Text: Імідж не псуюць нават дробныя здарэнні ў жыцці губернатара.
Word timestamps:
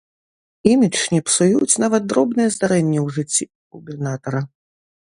Імідж 0.71 1.01
не 1.17 1.19
псуюць 1.27 1.79
нават 1.85 2.09
дробныя 2.15 2.49
здарэнні 2.57 2.99
ў 3.05 3.19
жыцці 3.19 3.53
губернатара. 3.79 4.41